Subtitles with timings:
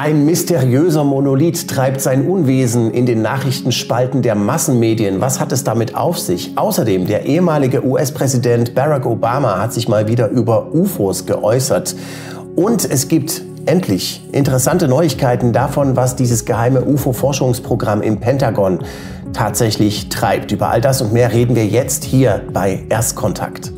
[0.00, 5.20] Ein mysteriöser Monolith treibt sein Unwesen in den Nachrichtenspalten der Massenmedien.
[5.20, 6.56] Was hat es damit auf sich?
[6.56, 11.96] Außerdem, der ehemalige US-Präsident Barack Obama hat sich mal wieder über UFOs geäußert.
[12.54, 18.78] Und es gibt endlich interessante Neuigkeiten davon, was dieses geheime UFO-Forschungsprogramm im Pentagon
[19.32, 20.52] tatsächlich treibt.
[20.52, 23.72] Über all das und mehr reden wir jetzt hier bei Erstkontakt.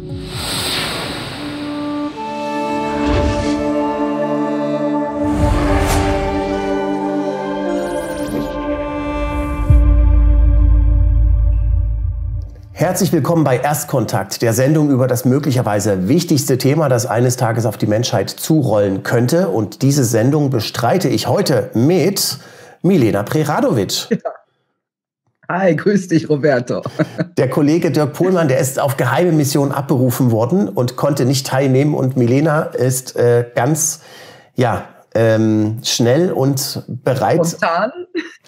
[12.80, 17.77] Herzlich willkommen bei Erstkontakt, der Sendung über das möglicherweise wichtigste Thema, das eines Tages auf
[17.77, 19.51] die Menschheit zurollen könnte.
[19.51, 22.39] Und diese Sendung bestreite ich heute mit
[22.80, 24.09] Milena Preradovic.
[24.09, 24.16] Ja.
[25.51, 26.80] Hi, grüß dich, Roberto.
[27.37, 31.92] Der Kollege Dirk Pohlmann, der ist auf geheime Mission abberufen worden und konnte nicht teilnehmen.
[31.92, 34.01] Und Milena ist äh, ganz,
[34.55, 34.84] ja,
[35.15, 37.47] ähm, schnell und bereit.
[37.47, 37.92] Spontan?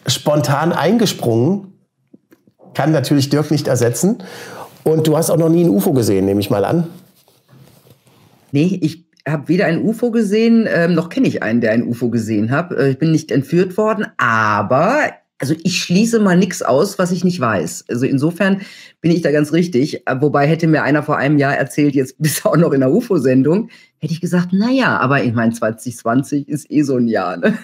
[0.06, 1.71] Spontan eingesprungen
[2.74, 4.18] kann natürlich Dirk nicht ersetzen.
[4.84, 6.88] Und du hast auch noch nie ein UFO gesehen, nehme ich mal an.
[8.50, 12.10] Nee, ich habe weder ein UFO gesehen, ähm, noch kenne ich einen, der ein UFO
[12.10, 12.72] gesehen hat.
[12.72, 17.24] Äh, ich bin nicht entführt worden, aber also ich schließe mal nichts aus, was ich
[17.24, 17.86] nicht weiß.
[17.88, 18.60] Also insofern
[19.00, 20.04] bin ich da ganz richtig.
[20.20, 22.92] Wobei hätte mir einer vor einem Jahr erzählt, jetzt bist du auch noch in der
[22.92, 27.38] UFO-Sendung, hätte ich gesagt, na ja, aber ich meine, 2020 ist eh so ein Jahr.
[27.38, 27.58] Ne?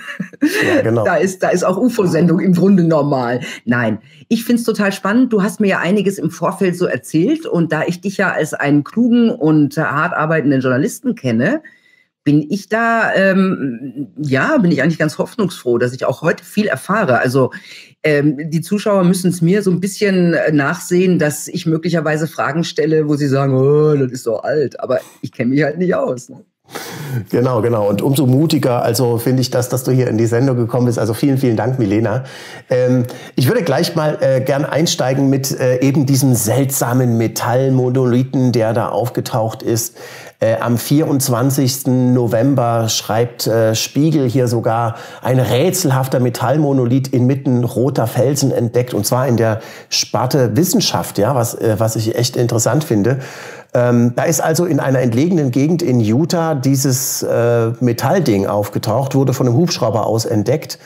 [0.66, 1.04] Ja, genau.
[1.04, 3.42] Da ist, da ist auch UFO-Sendung im Grunde normal.
[3.64, 5.32] Nein, ich finde es total spannend.
[5.32, 8.54] Du hast mir ja einiges im Vorfeld so erzählt und da ich dich ja als
[8.54, 11.62] einen klugen und hart arbeitenden Journalisten kenne,
[12.28, 16.66] bin ich da, ähm, ja, bin ich eigentlich ganz hoffnungsfroh, dass ich auch heute viel
[16.66, 17.20] erfahre.
[17.20, 17.52] Also
[18.02, 22.64] ähm, die Zuschauer müssen es mir so ein bisschen äh, nachsehen, dass ich möglicherweise Fragen
[22.64, 25.94] stelle, wo sie sagen, oh, das ist so alt, aber ich kenne mich halt nicht
[25.94, 26.28] aus.
[26.28, 26.44] Ne?
[27.30, 27.88] Genau, genau.
[27.88, 30.98] Und umso mutiger, also finde ich das, dass du hier in die Sendung gekommen bist.
[30.98, 32.24] Also vielen, vielen Dank, Milena.
[32.68, 33.04] Ähm,
[33.36, 38.90] ich würde gleich mal äh, gern einsteigen mit äh, eben diesem seltsamen Metallmonolithen, der da
[38.90, 39.96] aufgetaucht ist.
[40.40, 41.88] Äh, am 24.
[41.88, 49.26] November schreibt äh, Spiegel hier sogar ein rätselhafter Metallmonolith inmitten roter Felsen entdeckt und zwar
[49.26, 53.18] in der Sparte Wissenschaft, ja, was, äh, was ich echt interessant finde.
[53.74, 59.34] Ähm, da ist also in einer entlegenen Gegend in Utah dieses äh, Metallding aufgetaucht, wurde
[59.34, 60.78] von einem Hubschrauber aus entdeckt.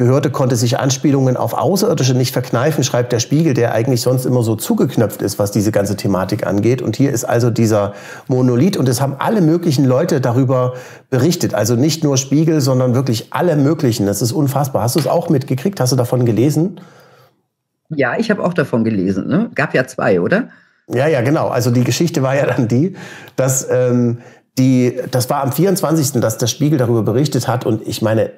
[0.00, 4.42] Behörde konnte sich Anspielungen auf Außerirdische nicht verkneifen, schreibt der Spiegel, der eigentlich sonst immer
[4.42, 6.80] so zugeknöpft ist, was diese ganze Thematik angeht.
[6.80, 7.92] Und hier ist also dieser
[8.26, 10.72] Monolith und es haben alle möglichen Leute darüber
[11.10, 11.52] berichtet.
[11.52, 14.06] Also nicht nur Spiegel, sondern wirklich alle möglichen.
[14.06, 14.84] Das ist unfassbar.
[14.84, 15.78] Hast du es auch mitgekriegt?
[15.80, 16.80] Hast du davon gelesen?
[17.90, 19.28] Ja, ich habe auch davon gelesen.
[19.28, 19.50] Ne?
[19.54, 20.48] Gab ja zwei, oder?
[20.88, 21.48] Ja, ja, genau.
[21.48, 22.96] Also die Geschichte war ja dann die,
[23.36, 24.20] dass ähm,
[24.58, 28.30] die, das war am 24., dass der Spiegel darüber berichtet hat und ich meine,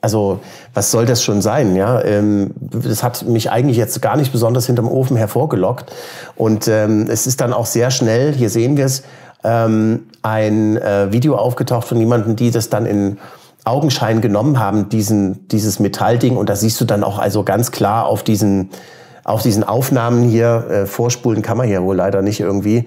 [0.00, 0.40] also
[0.74, 2.02] was soll das schon sein, ja?
[2.04, 5.90] Ähm, das hat mich eigentlich jetzt gar nicht besonders hinterm Ofen hervorgelockt
[6.36, 9.02] und ähm, es ist dann auch sehr schnell, hier sehen wir es,
[9.42, 13.18] ähm, ein äh, Video aufgetaucht von jemandem, die das dann in
[13.64, 18.06] Augenschein genommen haben, diesen, dieses Metallding und da siehst du dann auch also ganz klar
[18.06, 18.70] auf diesen,
[19.24, 22.86] auf diesen Aufnahmen hier, äh, vorspulen kann man hier wohl leider nicht irgendwie,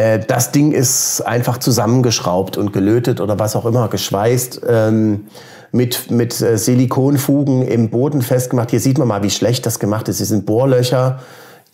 [0.00, 5.26] äh, das Ding ist einfach zusammengeschraubt und gelötet oder was auch immer, geschweißt, ähm,
[5.72, 8.70] mit, mit äh, Silikonfugen im Boden festgemacht.
[8.70, 10.20] Hier sieht man mal, wie schlecht das gemacht ist.
[10.20, 11.20] Es sind Bohrlöcher,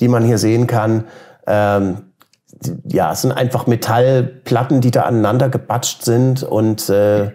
[0.01, 1.05] die man hier sehen kann.
[1.47, 1.99] Ähm,
[2.85, 7.31] ja, es sind einfach Metallplatten, die da aneinander gebatscht sind und äh,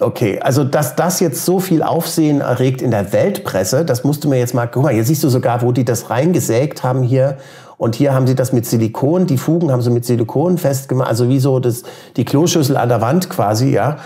[0.00, 4.28] Okay, also dass das jetzt so viel Aufsehen erregt in der Weltpresse, das musst du
[4.28, 7.36] mir jetzt mal, guck mal, hier siehst du sogar, wo die das reingesägt haben hier
[7.80, 11.30] und hier haben sie das mit Silikon, die Fugen haben sie mit Silikon festgemacht, also
[11.30, 11.82] wie so das,
[12.18, 13.96] die Kloschüssel an der Wand quasi, ja.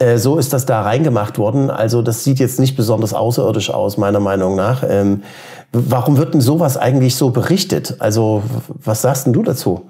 [0.00, 1.70] Äh, so ist das da reingemacht worden.
[1.70, 4.82] Also das sieht jetzt nicht besonders außerirdisch aus, meiner Meinung nach.
[4.84, 5.22] Ähm,
[5.70, 7.94] warum wird denn sowas eigentlich so berichtet?
[8.00, 9.88] Also was sagst denn du dazu?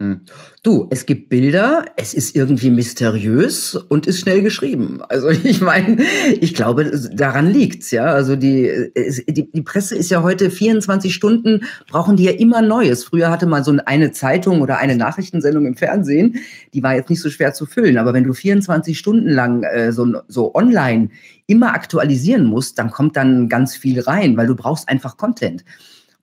[0.00, 0.22] Hm.
[0.62, 5.00] Du, es gibt Bilder, es ist irgendwie mysteriös und ist schnell geschrieben.
[5.08, 6.02] Also ich meine,
[6.38, 8.04] ich glaube, daran liegt's, ja.
[8.04, 8.92] Also die,
[9.26, 13.04] die, die Presse ist ja heute 24 Stunden, brauchen die ja immer Neues.
[13.04, 16.40] Früher hatte man so eine Zeitung oder eine Nachrichtensendung im Fernsehen,
[16.74, 17.96] die war jetzt nicht so schwer zu füllen.
[17.96, 21.08] Aber wenn du 24 Stunden lang äh, so, so online
[21.46, 25.64] immer aktualisieren musst, dann kommt dann ganz viel rein, weil du brauchst einfach Content.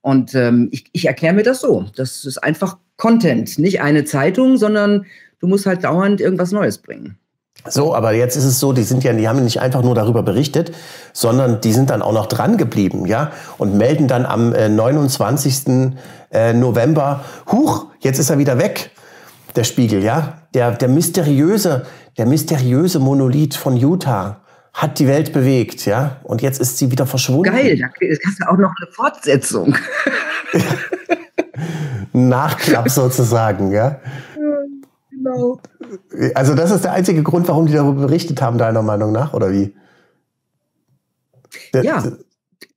[0.00, 1.86] Und ähm, ich, ich erkläre mir das so.
[1.96, 5.06] Das ist einfach Content, nicht eine Zeitung, sondern
[5.40, 7.18] du musst halt dauernd irgendwas Neues bringen.
[7.66, 10.22] So, aber jetzt ist es so, die sind ja, die haben nicht einfach nur darüber
[10.22, 10.72] berichtet,
[11.12, 15.92] sondern die sind dann auch noch dran geblieben, ja, und melden dann am äh, 29.
[16.30, 18.90] Äh, November, huch, jetzt ist er wieder weg,
[19.56, 21.86] der Spiegel, ja, der, der mysteriöse,
[22.16, 24.40] der mysteriöse Monolith von Utah
[24.78, 27.52] hat die Welt bewegt, ja, und jetzt ist sie wieder verschwunden.
[27.52, 29.74] Geil, da hast du auch noch eine Fortsetzung.
[32.12, 34.00] Nachklapp sozusagen, ja.
[35.10, 35.60] Genau.
[36.32, 39.50] Also das ist der einzige Grund, warum die darüber berichtet haben, deiner Meinung nach, oder
[39.50, 39.74] wie?
[41.74, 42.04] Ja.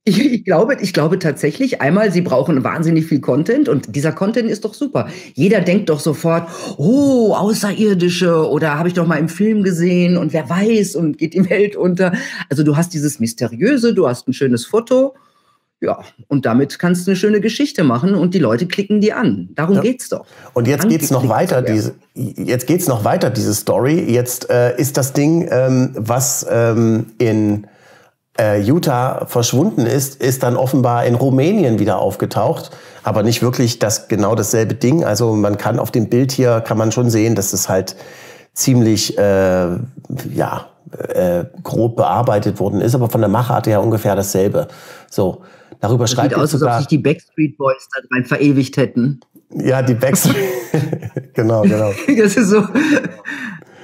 [0.04, 4.50] Ich, ich, glaube, ich glaube tatsächlich, einmal, sie brauchen wahnsinnig viel Content und dieser Content
[4.50, 5.08] ist doch super.
[5.36, 10.34] Jeder denkt doch sofort, oh, Außerirdische oder habe ich doch mal im Film gesehen und
[10.34, 12.14] wer weiß und geht die Welt unter.
[12.50, 15.14] Also du hast dieses Mysteriöse, du hast ein schönes Foto
[15.84, 19.50] ja, und damit kannst du eine schöne Geschichte machen und die Leute klicken die an.
[19.56, 19.82] Darum ja.
[19.82, 20.28] geht's doch.
[20.54, 24.00] Und jetzt geht es noch weiter, diese, jetzt geht's noch weiter, diese Story.
[24.08, 27.66] Jetzt äh, ist das Ding, ähm, was ähm, in
[28.42, 32.72] Utah verschwunden ist, ist dann offenbar in Rumänien wieder aufgetaucht.
[33.04, 35.04] Aber nicht wirklich das genau dasselbe Ding.
[35.04, 37.96] Also man kann auf dem Bild hier, kann man schon sehen, dass es halt
[38.54, 39.68] ziemlich, äh,
[40.34, 40.68] ja,
[41.14, 44.68] äh, grob bearbeitet worden ist, aber von der Machart her ungefähr dasselbe.
[45.10, 45.42] So.
[45.80, 49.20] Darüber das schreibt sieht aus, als ob sich die Backstreet Boys da rein verewigt hätten.
[49.54, 50.36] Ja, die Backstreet.
[51.34, 51.92] genau, genau.
[52.08, 52.64] das ist so.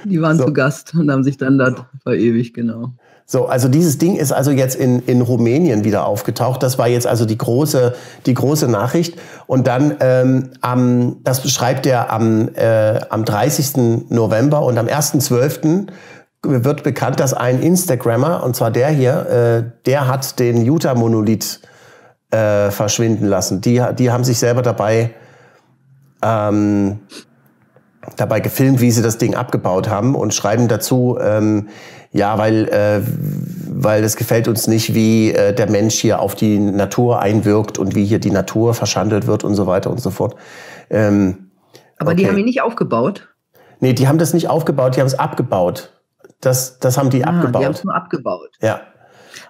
[0.04, 0.44] Die waren so.
[0.44, 2.92] zu Gast und haben sich dann da verewigt, genau.
[3.30, 6.62] So, also dieses Ding ist also jetzt in, in Rumänien wieder aufgetaucht.
[6.62, 7.94] Das war jetzt also die große,
[8.24, 9.18] die große Nachricht.
[9.46, 14.08] Und dann, ähm, am, das beschreibt er am, äh, am 30.
[14.08, 15.88] November und am 1.12.
[16.42, 21.60] wird bekannt, dass ein Instagrammer, und zwar der hier, äh, der hat den Utah-Monolith
[22.30, 23.60] äh, verschwinden lassen.
[23.60, 25.10] Die, die haben sich selber dabei,
[26.22, 27.00] ähm,
[28.18, 31.68] dabei gefilmt, wie sie das Ding abgebaut haben und schreiben dazu, ähm,
[32.12, 33.00] ja, weil, äh,
[33.68, 37.94] weil es gefällt uns nicht, wie äh, der Mensch hier auf die Natur einwirkt und
[37.94, 40.36] wie hier die Natur verschandelt wird und so weiter und so fort.
[40.90, 41.50] Ähm,
[41.98, 42.22] Aber okay.
[42.22, 43.28] die haben ihn nicht aufgebaut?
[43.80, 45.92] Nee, die haben das nicht aufgebaut, die haben es abgebaut.
[46.40, 47.62] Das, das haben die ah, abgebaut.
[47.62, 48.50] Die haben es nur abgebaut.
[48.60, 48.80] Ja.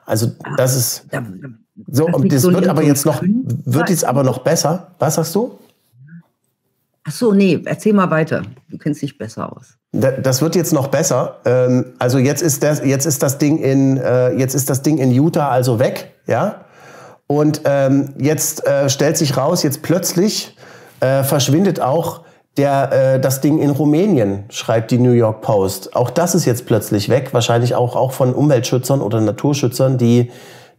[0.04, 1.06] Also das ist.
[1.10, 1.48] Da, da,
[1.86, 4.94] so, und das so wird aber jetzt noch, wird jetzt aber noch besser.
[4.98, 5.58] Was sagst du?
[7.08, 8.42] Ach so, nee, erzähl mal weiter.
[8.68, 9.78] Du kennst dich besser aus.
[9.92, 11.38] Das wird jetzt noch besser.
[11.46, 14.98] Ähm, also jetzt ist das, jetzt ist das Ding in, äh, jetzt ist das Ding
[14.98, 16.66] in Utah also weg, ja.
[17.26, 20.54] Und ähm, jetzt äh, stellt sich raus, jetzt plötzlich
[21.00, 22.24] äh, verschwindet auch
[22.58, 25.94] der, das Ding in Rumänien, schreibt die New York Post.
[25.94, 30.32] Auch das ist jetzt plötzlich weg, wahrscheinlich auch, auch von Umweltschützern oder Naturschützern, die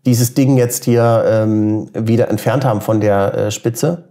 [0.05, 4.09] dieses Ding jetzt hier ähm, wieder entfernt haben von der Spitze.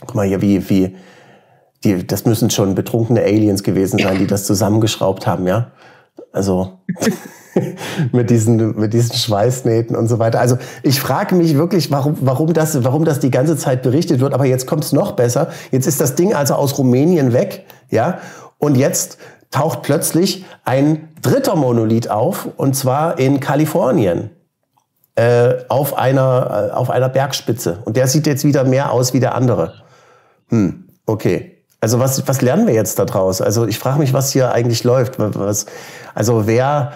[0.00, 0.96] Guck mal hier, wie, wie,
[1.86, 5.72] die, das müssen schon betrunkene Aliens gewesen sein, die das zusammengeschraubt haben, ja.
[6.32, 6.80] Also
[8.12, 10.40] mit diesen mit diesen Schweißnähten und so weiter.
[10.40, 14.34] Also ich frage mich wirklich, warum warum das warum das die ganze Zeit berichtet wird.
[14.34, 15.48] Aber jetzt kommt es noch besser.
[15.70, 18.18] Jetzt ist das Ding also aus Rumänien weg, ja.
[18.58, 19.18] Und jetzt
[19.50, 24.30] taucht plötzlich ein dritter Monolith auf und zwar in Kalifornien
[25.14, 27.78] äh, auf, einer, äh, auf einer Bergspitze.
[27.84, 29.74] Und der sieht jetzt wieder mehr aus wie der andere.
[30.48, 31.55] Hm, okay.
[31.86, 33.40] Also was, was lernen wir jetzt daraus?
[33.40, 35.20] Also ich frage mich, was hier eigentlich läuft.
[35.20, 35.66] Was,
[36.16, 36.94] also wer,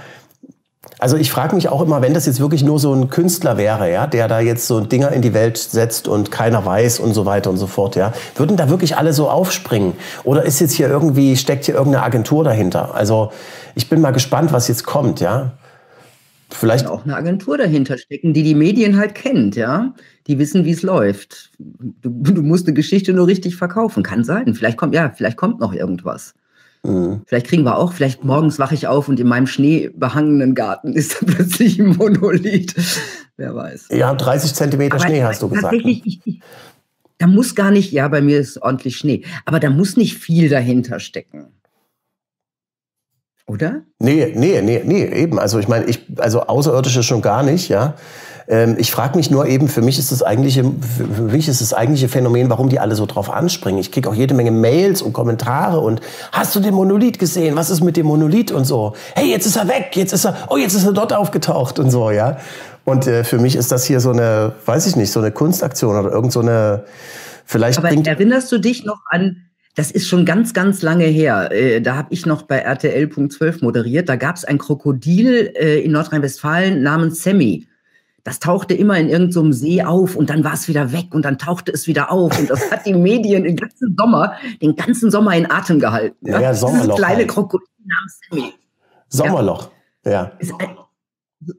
[0.99, 3.89] also ich frage mich auch immer, wenn das jetzt wirklich nur so ein Künstler wäre,
[3.89, 7.25] ja, der da jetzt so Dinger in die Welt setzt und keiner weiß und so
[7.25, 9.93] weiter und so fort, ja, würden da wirklich alle so aufspringen?
[10.25, 12.93] Oder ist jetzt hier irgendwie, steckt hier irgendeine Agentur dahinter?
[12.93, 13.31] Also
[13.77, 15.53] ich bin mal gespannt, was jetzt kommt, ja.
[16.51, 19.95] Vielleicht auch eine Agentur dahinter stecken, die die Medien halt kennt, ja.
[20.27, 21.51] Die wissen, wie es läuft.
[21.59, 24.03] Du, du, musst eine Geschichte nur richtig verkaufen.
[24.03, 24.55] Kann sein.
[24.55, 26.35] Vielleicht kommt, ja, vielleicht kommt noch irgendwas.
[26.83, 27.23] Mhm.
[27.27, 31.21] Vielleicht kriegen wir auch, vielleicht morgens wache ich auf und in meinem schneebehangenen Garten ist
[31.21, 32.75] dann plötzlich ein Monolith.
[33.37, 33.89] Wer weiß.
[33.91, 35.75] Ja, 30 Zentimeter Aber Schnee hast du gesagt.
[35.75, 36.41] Tatsächlich, ne?
[37.19, 39.25] da muss gar nicht, ja, bei mir ist ordentlich Schnee.
[39.45, 41.49] Aber da muss nicht viel dahinter stecken.
[43.51, 43.81] Oder?
[43.99, 45.41] Nee, nee, nee, nee, eben.
[45.41, 47.95] Also ich meine, ich, also Außerirdische schon gar nicht, ja.
[48.47, 51.75] Ähm, ich frage mich nur eben, für mich ist das eigentliche, für mich ist das
[51.75, 53.81] eigentliche Phänomen, warum die alle so drauf anspringen.
[53.81, 57.57] Ich kriege auch jede Menge Mails und Kommentare und hast du den Monolith gesehen?
[57.57, 58.95] Was ist mit dem Monolith und so?
[59.17, 61.91] Hey, jetzt ist er weg, jetzt ist er, oh, jetzt ist er dort aufgetaucht und
[61.91, 62.37] so, ja.
[62.85, 65.97] Und äh, für mich ist das hier so eine, weiß ich nicht, so eine Kunstaktion
[65.97, 66.85] oder irgend so eine,
[67.45, 67.79] vielleicht.
[67.79, 71.51] Aber erinnerst du dich noch an das ist schon ganz, ganz lange her.
[71.53, 74.09] Äh, da habe ich noch bei RTL.12 moderiert.
[74.09, 77.67] Da gab es ein Krokodil äh, in Nordrhein-Westfalen namens Sammy.
[78.25, 81.39] Das tauchte immer in irgendeinem See auf und dann war es wieder weg und dann
[81.39, 82.39] tauchte es wieder auf.
[82.39, 86.17] Und das hat die Medien den ganzen Sommer, den ganzen Sommer in Atem gehalten.
[86.29, 86.97] Ja, ja Sommerloch.
[86.97, 87.29] kleine halt.
[87.29, 88.55] Krokodil namens Sammy.
[89.09, 89.71] Sommerloch,
[90.05, 90.33] ja.
[90.43, 90.59] ja.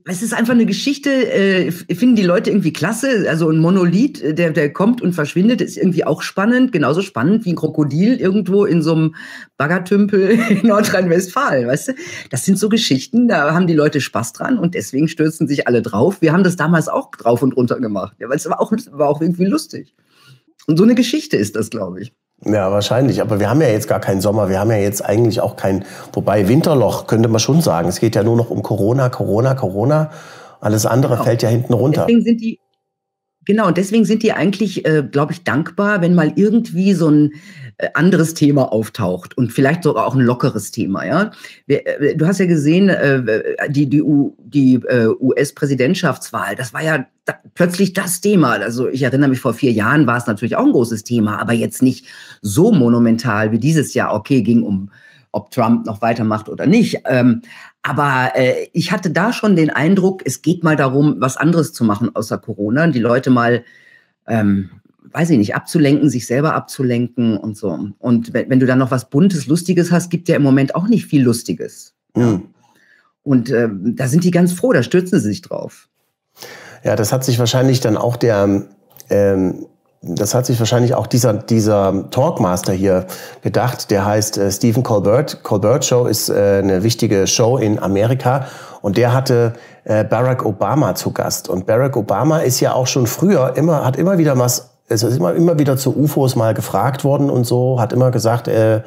[0.05, 3.25] Es ist einfach eine Geschichte, äh, finden die Leute irgendwie klasse.
[3.27, 6.71] Also ein Monolith, äh, der, der kommt und verschwindet, ist irgendwie auch spannend.
[6.71, 9.15] Genauso spannend wie ein Krokodil irgendwo in so einem
[9.57, 11.93] Baggertümpel in Nordrhein-Westfalen, weißt du?
[12.29, 15.81] Das sind so Geschichten, da haben die Leute Spaß dran und deswegen stürzen sich alle
[15.81, 16.21] drauf.
[16.21, 19.09] Wir haben das damals auch drauf und runter gemacht, ja, weil es war auch, war
[19.09, 19.95] auch irgendwie lustig.
[20.67, 22.13] Und so eine Geschichte ist das, glaube ich.
[22.45, 23.21] Ja, wahrscheinlich.
[23.21, 24.49] Aber wir haben ja jetzt gar keinen Sommer.
[24.49, 27.87] Wir haben ja jetzt eigentlich auch kein, wobei Winterloch könnte man schon sagen.
[27.87, 30.09] Es geht ja nur noch um Corona, Corona, Corona.
[30.59, 31.23] Alles andere genau.
[31.23, 32.05] fällt ja hinten runter.
[32.07, 32.59] Deswegen sind die,
[33.45, 37.31] genau, und deswegen sind die eigentlich, äh, glaube ich, dankbar, wenn mal irgendwie so ein
[37.77, 41.05] äh, anderes Thema auftaucht und vielleicht sogar auch ein lockeres Thema.
[41.05, 41.31] Ja,
[41.67, 44.03] äh, du hast ja gesehen, äh, die, die,
[44.37, 44.79] die
[45.19, 48.51] US-Präsidentschaftswahl, das war ja da, plötzlich das Thema.
[48.51, 51.53] Also ich erinnere mich, vor vier Jahren war es natürlich auch ein großes Thema, aber
[51.53, 52.05] jetzt nicht
[52.41, 54.13] so monumental wie dieses Jahr.
[54.13, 54.91] Okay, ging um,
[55.31, 56.99] ob Trump noch weitermacht oder nicht.
[57.05, 57.41] Ähm,
[57.83, 61.83] aber äh, ich hatte da schon den Eindruck, es geht mal darum, was anderes zu
[61.83, 63.63] machen außer Corona, die Leute mal
[64.27, 64.69] ähm,
[65.13, 67.89] weiß ich nicht, abzulenken, sich selber abzulenken und so.
[67.99, 70.87] Und wenn, wenn du dann noch was Buntes, Lustiges hast, gibt ja im Moment auch
[70.87, 71.93] nicht viel Lustiges.
[72.15, 72.49] Mhm.
[73.23, 75.89] Und äh, da sind die ganz froh, da stürzen sie sich drauf.
[76.83, 78.67] Ja, das hat sich wahrscheinlich dann auch der,
[79.09, 79.67] ähm,
[80.01, 83.05] das hat sich wahrscheinlich auch dieser, dieser Talkmaster hier
[83.43, 85.43] gedacht, der heißt äh, Stephen Colbert.
[85.43, 88.47] Colbert Show ist äh, eine wichtige Show in Amerika
[88.81, 89.53] und der hatte
[89.83, 91.49] äh, Barack Obama zu Gast.
[91.49, 95.17] Und Barack Obama ist ja auch schon früher immer, hat immer wieder was es ist
[95.17, 98.81] immer, immer wieder zu UFOs mal gefragt worden und so, hat immer gesagt, äh,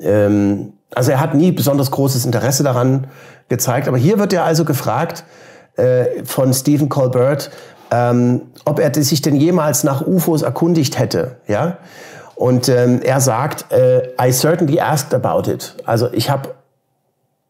[0.00, 3.08] ähm, also er hat nie besonders großes Interesse daran
[3.48, 3.88] gezeigt.
[3.88, 5.24] Aber hier wird er also gefragt
[5.76, 7.50] äh, von Stephen Colbert,
[7.90, 11.36] ähm, ob er sich denn jemals nach UFOs erkundigt hätte.
[11.46, 11.78] Ja?
[12.34, 15.76] Und ähm, er sagt, äh, I certainly asked about it.
[15.84, 16.50] Also ich habe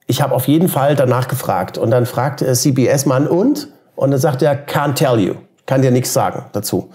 [0.07, 1.79] ich hab auf jeden Fall danach gefragt.
[1.79, 3.69] Und dann fragt äh, CBS-Mann und?
[3.97, 5.35] Und dann sagt er, can't tell you.
[5.67, 6.91] Kann dir nichts sagen dazu.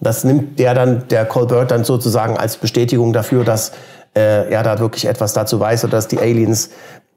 [0.00, 3.72] Das nimmt der dann, der Colbert dann sozusagen als Bestätigung dafür, dass
[4.14, 6.70] äh, er da wirklich etwas dazu weiß oder dass die Aliens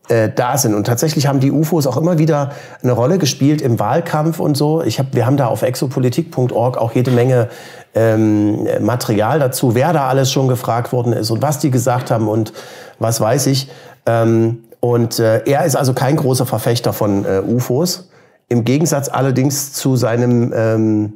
[0.09, 0.73] äh, da sind.
[0.73, 4.81] Und tatsächlich haben die UFOs auch immer wieder eine Rolle gespielt im Wahlkampf und so.
[4.81, 7.49] Ich hab, wir haben da auf exopolitik.org auch jede Menge
[7.95, 12.27] ähm, Material dazu, wer da alles schon gefragt worden ist und was die gesagt haben
[12.27, 12.53] und
[12.99, 13.69] was weiß ich.
[14.05, 18.09] Ähm, und äh, er ist also kein großer Verfechter von äh, UFOs.
[18.49, 21.13] Im Gegensatz allerdings zu seinem ähm,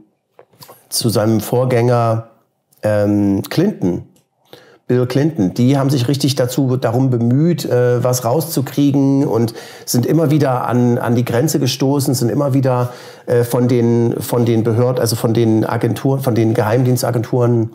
[0.90, 2.30] zu seinem Vorgänger
[2.84, 4.07] ähm, Clinton,
[4.88, 9.54] Bill Clinton, die haben sich richtig dazu darum bemüht, äh, was rauszukriegen und
[9.86, 12.94] sind immer wieder an, an die Grenze gestoßen, sind immer wieder
[13.26, 17.72] äh, von den von den Behörden, also von den Agenturen, von den Geheimdienstagenturen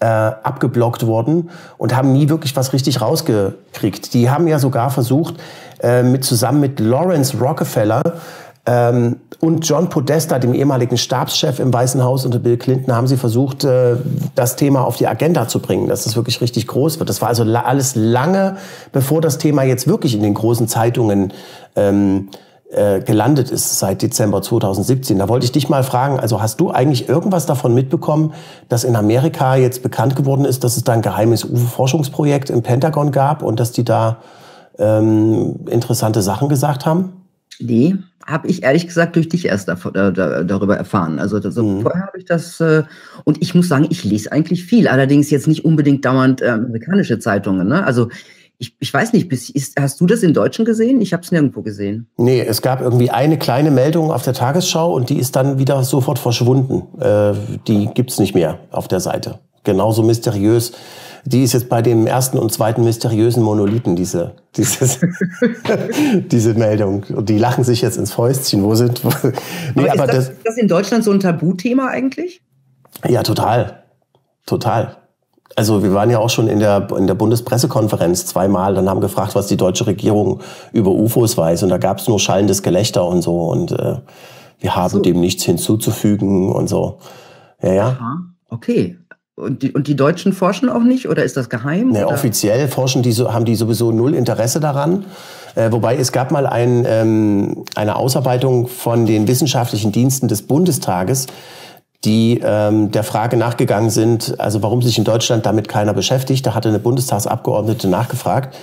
[0.00, 1.48] äh, abgeblockt worden
[1.78, 4.12] und haben nie wirklich was richtig rausgekriegt.
[4.12, 5.36] Die haben ja sogar versucht,
[5.82, 8.02] äh, mit zusammen mit Lawrence Rockefeller
[9.40, 13.64] und John Podesta, dem ehemaligen Stabschef im Weißen Haus unter Bill Clinton, haben sie versucht,
[13.64, 13.96] äh,
[14.34, 17.08] das Thema auf die Agenda zu bringen, dass es wirklich richtig groß wird.
[17.08, 18.56] Das war also alles lange,
[18.92, 21.32] bevor das Thema jetzt wirklich in den großen Zeitungen
[21.74, 22.28] ähm,
[22.70, 25.18] äh, gelandet ist, seit Dezember 2017.
[25.18, 28.34] Da wollte ich dich mal fragen, also hast du eigentlich irgendwas davon mitbekommen,
[28.68, 33.10] dass in Amerika jetzt bekannt geworden ist, dass es da ein geheimes UFO-Forschungsprojekt im Pentagon
[33.10, 34.18] gab und dass die da
[34.78, 37.19] ähm, interessante Sachen gesagt haben?
[37.58, 39.74] Nee, habe ich ehrlich gesagt durch dich erst äh,
[40.12, 41.18] darüber erfahren.
[41.18, 41.82] Also das, mhm.
[41.82, 42.84] vorher habe ich das äh,
[43.24, 44.88] und ich muss sagen, ich lese eigentlich viel.
[44.88, 47.68] Allerdings jetzt nicht unbedingt dauernd äh, amerikanische Zeitungen.
[47.68, 47.84] Ne?
[47.84, 48.08] Also
[48.58, 51.00] ich, ich weiß nicht, bis, ist, hast du das in Deutschen gesehen?
[51.00, 52.08] Ich habe es nirgendwo gesehen.
[52.18, 55.82] Nee, es gab irgendwie eine kleine Meldung auf der Tagesschau und die ist dann wieder
[55.82, 56.82] sofort verschwunden.
[57.00, 57.32] Äh,
[57.66, 59.38] die gibt's nicht mehr auf der Seite.
[59.64, 60.72] Genauso mysteriös
[61.24, 65.00] die ist jetzt bei dem ersten und zweiten mysteriösen Monolithen, diese, dieses,
[66.30, 67.04] diese Meldung.
[67.14, 68.62] Und die lachen sich jetzt ins Fäustchen.
[68.62, 69.02] Wo sind.
[69.74, 72.42] nee, aber, aber ist das, das, das in Deutschland so ein Tabuthema eigentlich?
[73.08, 73.84] Ja, total.
[74.46, 74.96] Total.
[75.56, 79.34] Also wir waren ja auch schon in der, in der Bundespressekonferenz zweimal und haben gefragt,
[79.34, 80.40] was die deutsche Regierung
[80.72, 81.64] über UFOs weiß.
[81.64, 83.48] Und da gab es nur schallendes Gelächter und so.
[83.48, 83.96] Und äh,
[84.60, 85.00] wir haben so.
[85.00, 86.98] dem nichts hinzuzufügen und so.
[87.62, 87.86] Ja, ja.
[87.88, 88.18] Aha.
[88.48, 88.99] Okay.
[89.40, 91.88] Und die, und die Deutschen forschen auch nicht oder ist das geheim?
[91.88, 95.04] Nee, offiziell forschen die, haben die sowieso null Interesse daran.
[95.54, 101.26] Äh, wobei es gab mal ein, ähm, eine Ausarbeitung von den wissenschaftlichen Diensten des Bundestages,
[102.04, 106.46] die ähm, der Frage nachgegangen sind, also warum sich in Deutschland damit keiner beschäftigt.
[106.46, 108.56] Da hatte eine Bundestagsabgeordnete nachgefragt.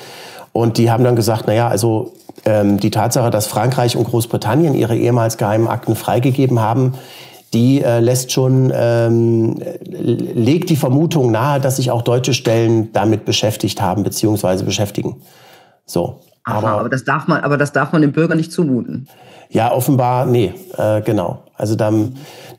[0.54, 2.14] Und die haben dann gesagt, na ja, also
[2.46, 6.94] ähm, die Tatsache, dass Frankreich und Großbritannien ihre ehemals geheimen Akten freigegeben haben,
[7.58, 9.56] die äh, lässt schon, ähm,
[9.90, 15.22] legt die Vermutung nahe, dass sich auch deutsche Stellen damit beschäftigt haben, beziehungsweise beschäftigen.
[15.86, 16.20] So.
[16.44, 19.08] Aha, aber, aber, das darf man, aber das darf man dem Bürger nicht zumuten.
[19.50, 21.44] Ja, offenbar, nee, äh, genau.
[21.56, 21.92] Also da,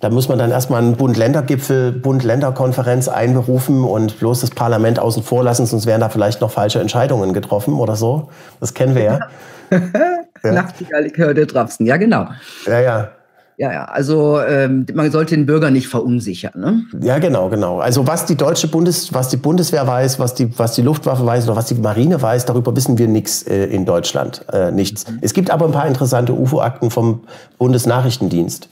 [0.01, 5.45] da muss man dann erstmal einen Bund-Länder-Gipfel, Bund-Länder-Konferenz einberufen und bloß das Parlament außen vor
[5.45, 8.31] lassen, sonst wären da vielleicht noch falsche Entscheidungen getroffen oder so.
[8.59, 9.19] Das kennen wir ja.
[10.43, 10.53] ja.
[10.53, 12.27] Nachtigall der Drapsen, ja genau.
[12.67, 13.09] Ja, ja.
[13.59, 16.53] Ja, ja, also ähm, man sollte den Bürger nicht verunsichern.
[16.55, 16.85] Ne?
[17.03, 17.81] Ja, genau, genau.
[17.81, 21.45] Also was die deutsche Bundes, was die Bundeswehr weiß, was die, was die Luftwaffe weiß
[21.47, 25.11] oder was die Marine weiß, darüber wissen wir nichts äh, in Deutschland, äh, nichts.
[25.11, 25.19] Mhm.
[25.23, 27.23] Es gibt aber ein paar interessante UFO-Akten vom
[27.59, 28.69] Bundesnachrichtendienst.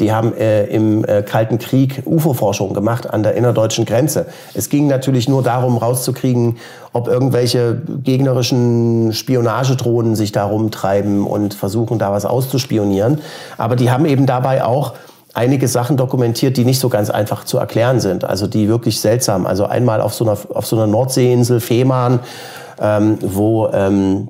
[0.00, 4.26] Die haben äh, im äh, Kalten Krieg UFO-Forschung gemacht an der innerdeutschen Grenze.
[4.54, 6.56] Es ging natürlich nur darum, rauszukriegen,
[6.92, 13.20] ob irgendwelche gegnerischen Spionagedrohnen sich da rumtreiben und versuchen, da was auszuspionieren.
[13.56, 14.94] Aber die haben eben dabei auch
[15.34, 18.24] einige Sachen dokumentiert, die nicht so ganz einfach zu erklären sind.
[18.24, 19.46] Also die wirklich seltsam.
[19.46, 22.20] Also einmal auf so einer, auf so einer Nordseeinsel, Fehmarn,
[22.80, 23.68] ähm, wo...
[23.72, 24.28] Ähm,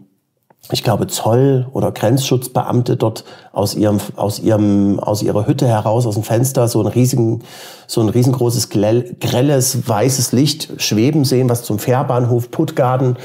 [0.71, 6.15] ich glaube, Zoll- oder Grenzschutzbeamte dort aus ihrem, aus ihrem, aus ihrer Hütte heraus, aus
[6.15, 7.43] dem Fenster, so ein riesigen,
[7.87, 13.17] so ein riesengroßes, grelles, weißes Licht schweben sehen, was zum Fährbahnhof Puttgarden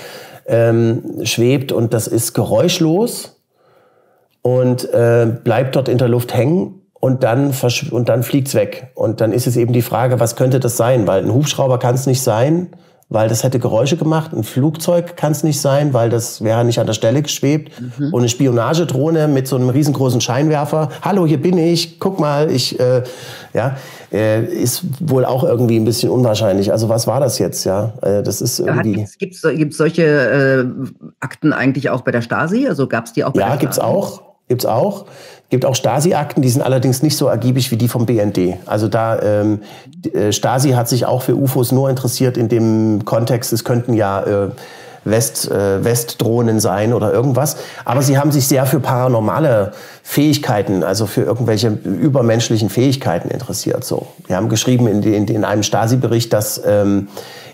[0.46, 3.42] ähm, schwebt und das ist geräuschlos
[4.42, 7.54] und äh, bleibt dort in der Luft hängen und dann,
[7.92, 8.92] und dann fliegt's weg.
[8.96, 11.08] Und dann ist es eben die Frage, was könnte das sein?
[11.08, 12.70] Weil ein Hubschrauber kann es nicht sein
[13.14, 14.34] weil das hätte Geräusche gemacht.
[14.34, 17.72] Ein Flugzeug kann es nicht sein, weil das wäre nicht an der Stelle geschwebt.
[17.80, 18.12] Mhm.
[18.12, 20.90] Und eine Spionagedrohne mit so einem riesengroßen Scheinwerfer.
[21.04, 22.00] Hallo, hier bin ich.
[22.00, 23.04] Guck mal, ich äh,
[23.54, 23.78] ja
[24.12, 26.72] äh, ist wohl auch irgendwie ein bisschen unwahrscheinlich.
[26.72, 27.66] Also was war das jetzt?
[27.66, 29.06] Ja, äh, das ist irgendwie.
[29.20, 30.66] Gibt es solche äh,
[31.20, 32.68] Akten eigentlich auch bei der Stasi?
[32.68, 33.34] Also gab es die auch?
[33.34, 34.24] Bei ja, der gibt's auch.
[34.48, 35.06] Gibt's auch
[35.54, 38.58] gibt auch Stasi-Akten, die sind allerdings nicht so ergiebig wie die vom BND.
[38.66, 39.62] Also da ähm,
[40.12, 44.24] äh, Stasi hat sich auch für UFOs nur interessiert in dem Kontext, es könnten ja
[44.24, 44.50] äh,
[45.06, 47.58] West, äh, Westdrohnen sein oder irgendwas.
[47.86, 53.84] Aber sie haben sich sehr für paranormale Fähigkeiten, also für irgendwelche übermenschlichen Fähigkeiten interessiert.
[53.84, 57.10] So, wir haben geschrieben in, in, in einem Stasi-Bericht, dass ähm,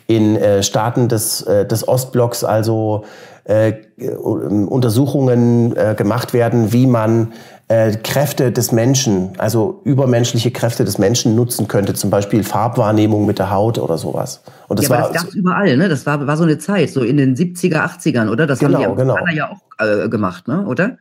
[0.08, 3.04] in äh, Staaten des, äh, des Ostblocks also
[3.44, 3.74] äh,
[4.16, 7.34] Untersuchungen äh, gemacht werden, wie man
[7.70, 13.38] äh, Kräfte des Menschen, also übermenschliche Kräfte des Menschen nutzen könnte, zum Beispiel Farbwahrnehmung mit
[13.38, 14.42] der Haut oder sowas.
[14.68, 15.88] Und das ja, war das gab's überall, ne?
[15.88, 18.48] Das war, war so eine Zeit, so in den 70er, 80ern, oder?
[18.48, 19.16] Das genau, haben die genau.
[19.34, 20.66] ja auch äh, gemacht, ne?
[20.66, 20.98] Oder?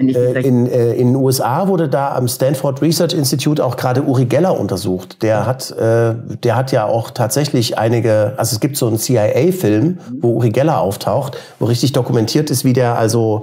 [0.00, 4.24] Äh, in, äh, in den USA wurde da am Stanford Research Institute auch gerade Uri
[4.24, 5.22] Geller untersucht.
[5.22, 9.98] Der hat, äh, der hat ja auch tatsächlich einige, also es gibt so einen CIA-Film,
[10.20, 13.42] wo Uri Geller auftaucht, wo richtig dokumentiert ist, wie der also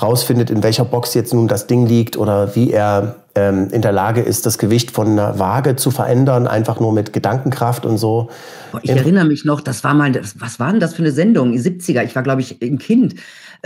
[0.00, 3.92] rausfindet, in welcher Box jetzt nun das Ding liegt oder wie er ähm, in der
[3.92, 8.28] Lage ist, das Gewicht von einer Waage zu verändern, einfach nur mit Gedankenkraft und so.
[8.82, 11.52] Ich erinnere mich noch, das war mal, was war denn das für eine Sendung?
[11.52, 13.14] Die 70er, ich war, glaube ich, ein Kind.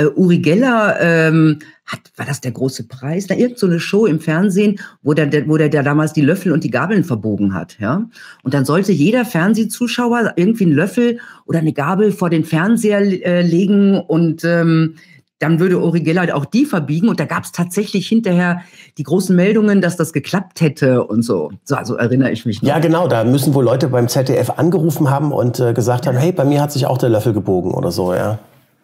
[0.00, 3.26] Uh, Uri Geller ähm, hat, war das der große Preis?
[3.26, 6.20] Da irgend so eine Show im Fernsehen, wo der, der, wo der, der damals die
[6.20, 8.06] Löffel und die Gabeln verbogen hat, ja.
[8.44, 13.42] Und dann sollte jeder Fernsehzuschauer irgendwie einen Löffel oder eine Gabel vor den Fernseher äh,
[13.42, 14.94] legen und ähm,
[15.38, 17.08] dann würde Uri Geller auch die verbiegen.
[17.08, 18.62] Und da gab es tatsächlich hinterher
[18.96, 21.50] die großen Meldungen, dass das geklappt hätte und so.
[21.64, 22.68] So also erinnere ich mich noch.
[22.68, 23.08] Ja, genau.
[23.08, 26.60] Da müssen wohl Leute beim ZDF angerufen haben und äh, gesagt haben, hey, bei mir
[26.60, 28.38] hat sich auch der Löffel gebogen oder so, ja.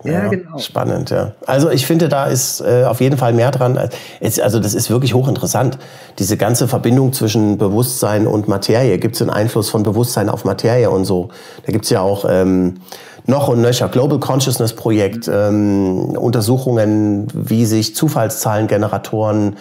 [0.05, 0.59] Ja, ja, genau.
[0.59, 1.33] Spannend, ja.
[1.47, 3.79] Also ich finde, da ist äh, auf jeden Fall mehr dran.
[4.21, 5.79] Es, also das ist wirklich hochinteressant.
[6.19, 8.99] Diese ganze Verbindung zwischen Bewusstsein und Materie.
[8.99, 11.31] Gibt es einen Einfluss von Bewusstsein auf Materie und so?
[11.65, 12.81] Da gibt es ja auch ähm,
[13.27, 19.57] noch und nöcher Global Consciousness Projekt, ähm, Untersuchungen, wie sich Zufallszahlengeneratoren,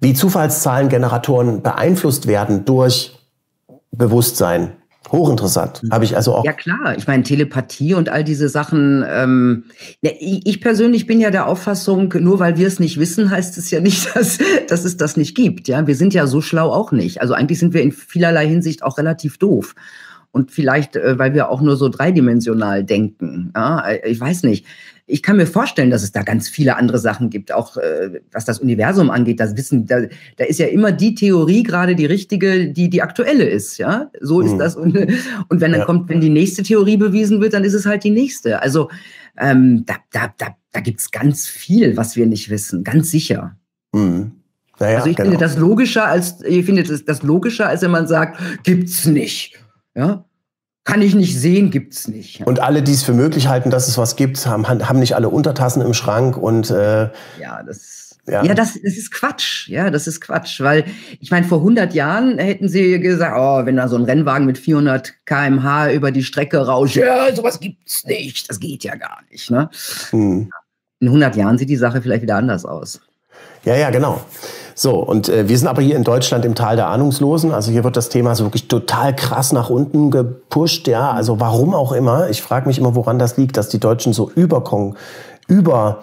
[0.00, 3.18] wie Zufallszahlengeneratoren beeinflusst werden durch
[3.90, 4.72] Bewusstsein.
[5.10, 5.82] Hochinteressant.
[5.90, 6.44] Habe ich also auch.
[6.44, 9.04] Ja klar, ich meine Telepathie und all diese Sachen.
[9.08, 9.64] Ähm,
[10.00, 13.80] ich persönlich bin ja der Auffassung, nur weil wir es nicht wissen, heißt es ja
[13.80, 15.68] nicht, dass, dass es das nicht gibt.
[15.68, 17.20] Ja, wir sind ja so schlau auch nicht.
[17.20, 19.74] Also eigentlich sind wir in vielerlei Hinsicht auch relativ doof
[20.32, 23.52] und vielleicht, äh, weil wir auch nur so dreidimensional denken.
[23.54, 24.66] Ja, äh, ich weiß nicht.
[25.10, 28.44] Ich kann mir vorstellen, dass es da ganz viele andere Sachen gibt, auch äh, was
[28.44, 29.40] das Universum angeht.
[29.40, 30.02] Das Wissen, da,
[30.36, 33.78] da ist ja immer die Theorie gerade die richtige, die die aktuelle ist.
[33.78, 34.58] Ja, so ist mhm.
[34.58, 34.76] das.
[34.76, 34.96] Und,
[35.48, 35.86] und wenn dann ja.
[35.86, 38.60] kommt, wenn die nächste Theorie bewiesen wird, dann ist es halt die nächste.
[38.60, 38.90] Also
[39.38, 43.56] ähm, da, da, da, da gibt es ganz viel, was wir nicht wissen, ganz sicher.
[43.94, 44.32] Mhm.
[44.78, 45.30] Naja, also ich genau.
[45.30, 49.58] finde das logischer als ich finde das, das logischer, als wenn man sagt, gibt's nicht.
[49.98, 50.24] Ja,
[50.84, 52.46] kann ich nicht sehen, gibt's nicht.
[52.46, 55.28] Und alle, die es für möglich halten, dass es was gibt, haben, haben nicht alle
[55.28, 59.68] Untertassen im Schrank und äh, ja, das ja, ja das, das ist Quatsch.
[59.68, 60.84] Ja, das ist Quatsch, weil
[61.18, 64.56] ich meine, vor 100 Jahren hätten sie gesagt, oh, wenn da so ein Rennwagen mit
[64.56, 68.48] 400 km/h über die Strecke rauscht, ja, sowas gibt's nicht.
[68.48, 69.50] Das geht ja gar nicht.
[69.50, 69.68] Ne?
[70.10, 70.48] Hm.
[71.00, 73.00] in 100 Jahren sieht die Sache vielleicht wieder anders aus.
[73.64, 74.24] Ja, ja, genau.
[74.80, 77.50] So, und äh, wir sind aber hier in Deutschland im Tal der Ahnungslosen.
[77.50, 80.86] Also hier wird das Thema so wirklich total krass nach unten gepusht.
[80.86, 82.30] Ja, also warum auch immer.
[82.30, 84.94] Ich frage mich immer, woran das liegt, dass die Deutschen so überkon
[85.48, 85.98] über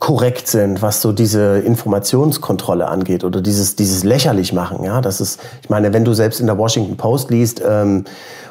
[0.00, 4.82] korrekt sind, was so diese Informationskontrolle angeht oder dieses, dieses lächerlich machen.
[4.82, 8.04] Ja, das ist, ich meine, wenn du selbst in der Washington Post liest, ähm,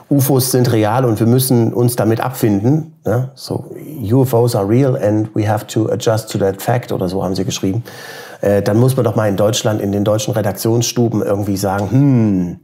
[0.10, 2.94] UFOs sind real und wir müssen uns damit abfinden.
[3.06, 3.30] Ne?
[3.36, 3.66] So,
[4.10, 7.44] UFOs are real and we have to adjust to that fact oder so haben sie
[7.44, 7.84] geschrieben.
[8.42, 12.60] Äh, dann muss man doch mal in Deutschland, in den deutschen Redaktionsstuben irgendwie sagen, hm,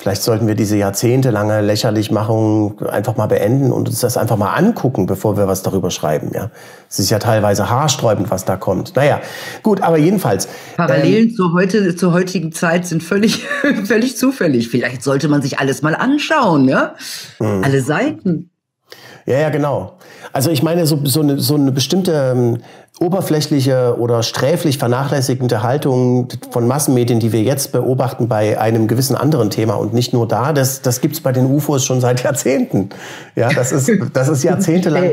[0.00, 5.06] Vielleicht sollten wir diese jahrzehntelange Lächerlichmachung einfach mal beenden und uns das einfach mal angucken,
[5.06, 6.30] bevor wir was darüber schreiben.
[6.32, 6.52] Ja,
[6.88, 8.94] es ist ja teilweise haarsträubend, was da kommt.
[8.94, 9.20] Naja,
[9.64, 10.46] gut, aber jedenfalls.
[10.76, 13.44] Parallelen ähm, zur, heute, zur heutigen Zeit sind völlig,
[13.86, 14.68] völlig zufällig.
[14.68, 16.94] Vielleicht sollte man sich alles mal anschauen, ja?
[17.38, 17.64] Hm.
[17.64, 18.50] Alle Seiten.
[19.26, 19.98] Ja, ja, genau.
[20.32, 22.58] Also ich meine, so, so, eine, so eine bestimmte ähm,
[23.00, 29.50] oberflächliche oder sträflich vernachlässigende Haltung von Massenmedien, die wir jetzt beobachten bei einem gewissen anderen
[29.50, 32.90] Thema und nicht nur da, das, das gibt's bei den UFOs schon seit Jahrzehnten.
[33.36, 35.12] Ja, das ist, das ist jahrzehntelang.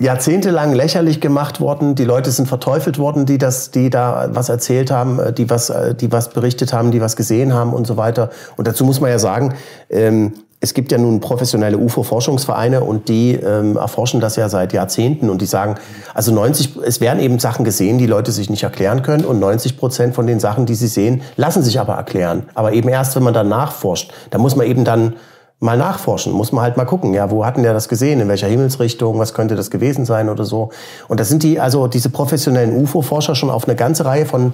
[0.00, 1.94] jahrzehntelang lächerlich gemacht worden.
[1.94, 6.10] Die Leute sind verteufelt worden, die das, die da was erzählt haben, die was, die
[6.10, 8.30] was berichtet haben, die was gesehen haben und so weiter.
[8.56, 9.54] Und dazu muss man ja sagen,
[9.90, 10.32] ähm,
[10.62, 15.42] es gibt ja nun professionelle UFO-Forschungsvereine und die ähm, erforschen das ja seit Jahrzehnten und
[15.42, 15.74] die sagen,
[16.14, 19.76] also 90, es werden eben Sachen gesehen, die Leute sich nicht erklären können und 90
[19.76, 22.44] Prozent von den Sachen, die sie sehen, lassen sich aber erklären.
[22.54, 24.12] Aber eben erst, wenn man dann nachforscht.
[24.30, 25.16] Da muss man eben dann
[25.58, 28.46] mal nachforschen, muss man halt mal gucken, ja, wo hatten der das gesehen, in welcher
[28.46, 30.70] Himmelsrichtung, was könnte das gewesen sein oder so.
[31.08, 34.52] Und das sind die, also diese professionellen UFO-Forscher schon auf eine ganze Reihe von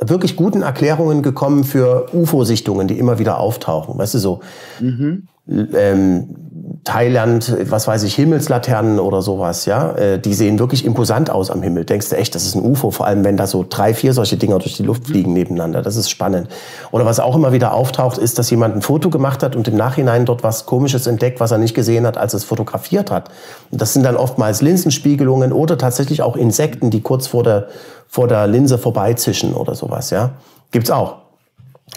[0.00, 3.98] wirklich guten Erklärungen gekommen für UFO-Sichtungen, die immer wieder auftauchen.
[3.98, 4.40] Weißt du so?
[4.80, 5.28] Mhm.
[5.50, 6.36] Ähm,
[6.84, 11.62] Thailand, was weiß ich, Himmelslaternen oder sowas, ja, äh, die sehen wirklich imposant aus am
[11.62, 11.84] Himmel.
[11.84, 14.36] Denkst du echt, das ist ein UFO, vor allem wenn da so drei, vier solche
[14.36, 15.82] Dinger durch die Luft fliegen nebeneinander.
[15.82, 16.48] Das ist spannend.
[16.90, 19.76] Oder was auch immer wieder auftaucht, ist, dass jemand ein Foto gemacht hat und im
[19.76, 23.30] Nachhinein dort was Komisches entdeckt, was er nicht gesehen hat, als es fotografiert hat.
[23.70, 27.68] Und das sind dann oftmals Linsenspiegelungen oder tatsächlich auch Insekten, die kurz vor der
[28.10, 30.32] vor der Linse vorbeizischen oder sowas, ja.
[30.72, 31.19] Gibt's auch.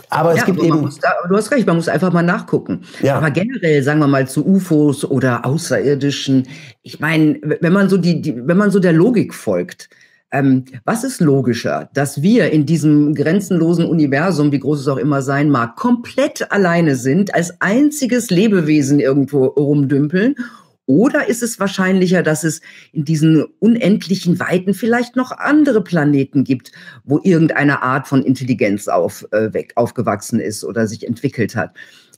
[0.09, 0.89] Aber es ja, gibt aber eben.
[1.01, 2.81] Da, du hast recht, man muss einfach mal nachgucken.
[3.01, 3.15] Ja.
[3.15, 6.47] Aber generell, sagen wir mal, zu UFOs oder Außerirdischen,
[6.81, 9.89] ich meine, wenn man so die, die, wenn man so der Logik folgt,
[10.31, 15.21] ähm, was ist logischer, dass wir in diesem grenzenlosen Universum, wie groß es auch immer
[15.21, 20.35] sein mag, komplett alleine sind, als einziges Lebewesen irgendwo rumdümpeln
[20.85, 26.71] oder ist es wahrscheinlicher, dass es in diesen unendlichen Weiten vielleicht noch andere Planeten gibt,
[27.05, 31.73] wo irgendeine Art von Intelligenz auf, äh, weg, aufgewachsen ist oder sich entwickelt hat?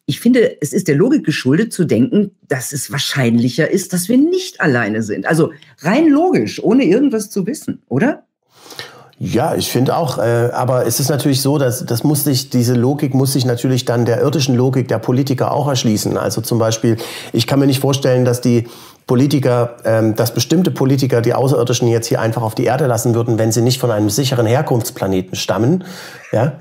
[0.07, 4.17] Ich finde, es ist der Logik geschuldet zu denken, dass es wahrscheinlicher ist, dass wir
[4.17, 5.25] nicht alleine sind.
[5.25, 8.25] Also rein logisch, ohne irgendwas zu wissen, oder?
[9.17, 12.73] Ja, ich finde auch, äh, aber es ist natürlich so, dass das muss sich, diese
[12.73, 16.17] Logik muss sich natürlich dann der irdischen Logik der Politiker auch erschließen.
[16.17, 16.97] Also zum Beispiel,
[17.31, 18.67] ich kann mir nicht vorstellen, dass die
[19.07, 23.37] Politiker, ähm, dass bestimmte Politiker die Außerirdischen jetzt hier einfach auf die Erde lassen würden,
[23.37, 25.83] wenn sie nicht von einem sicheren Herkunftsplaneten stammen.
[26.31, 26.53] Ja,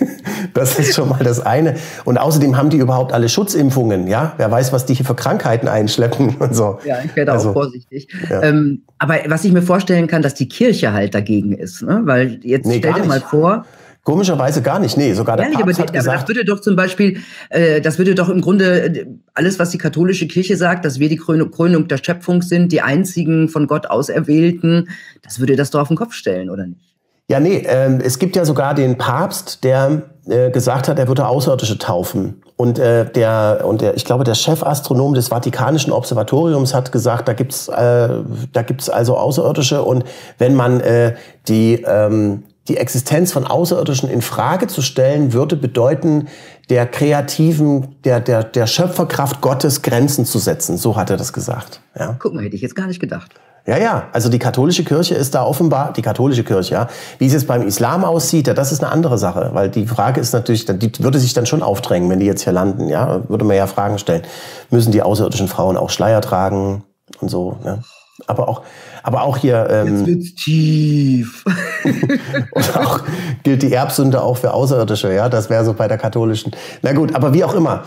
[0.54, 1.76] das ist schon mal das eine.
[2.04, 4.08] Und außerdem haben die überhaupt alle Schutzimpfungen.
[4.08, 6.78] Ja, wer weiß, was die hier für Krankheiten einschleppen und so.
[6.84, 8.08] Ja, ich werde also, auch vorsichtig.
[8.28, 8.42] Ja.
[8.42, 12.00] Ähm, aber was ich mir vorstellen kann, dass die Kirche halt dagegen ist, ne?
[12.04, 13.66] weil jetzt nee, stell dir mal vor,
[14.04, 14.98] Komischerweise gar nicht.
[14.98, 17.96] Nee, sogar der Ehrlich, Papst aber, hat gesagt, das würde doch zum Beispiel, äh, das
[17.96, 21.50] würde doch im Grunde äh, alles, was die katholische Kirche sagt, dass wir die Krönung,
[21.50, 24.90] Krönung der Schöpfung sind, die einzigen von Gott auserwählten,
[25.22, 26.94] das würde das doch auf den Kopf stellen, oder nicht?
[27.30, 31.26] Ja, nee, äh, es gibt ja sogar den Papst, der äh, gesagt hat, er würde
[31.26, 32.42] Außerirdische taufen.
[32.56, 37.32] Und äh, der und der, ich glaube, der Chefastronom des Vatikanischen Observatoriums hat gesagt, da
[37.32, 38.08] gibt's äh,
[38.52, 40.04] da gibt's also Außerirdische und
[40.38, 41.14] wenn man äh,
[41.48, 46.28] die ähm, die Existenz von Außerirdischen in Frage zu stellen, würde bedeuten,
[46.70, 50.78] der kreativen, der, der, der Schöpferkraft Gottes Grenzen zu setzen.
[50.78, 51.80] So hat er das gesagt.
[51.98, 52.16] Ja.
[52.18, 53.32] Guck mal, hätte ich jetzt gar nicht gedacht.
[53.66, 56.88] Ja, ja, also die katholische Kirche ist da offenbar, die katholische Kirche, ja.
[57.18, 60.20] Wie es jetzt beim Islam aussieht, ja, das ist eine andere Sache, weil die Frage
[60.20, 63.46] ist natürlich, die würde sich dann schon aufdrängen, wenn die jetzt hier landen, ja, würde
[63.46, 64.22] man ja Fragen stellen.
[64.68, 66.84] Müssen die außerirdischen Frauen auch Schleier tragen
[67.20, 67.78] und so, ja.
[68.26, 68.62] Aber auch,
[69.04, 69.68] aber auch hier.
[69.70, 71.44] Ähm, Jetzt wird's tief.
[72.52, 73.00] und auch
[73.42, 75.28] gilt die Erbsünde auch für Außerirdische, ja.
[75.28, 76.52] Das wäre so bei der katholischen.
[76.82, 77.84] Na gut, aber wie auch immer.